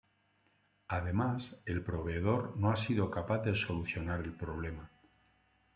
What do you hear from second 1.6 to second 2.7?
el proveedor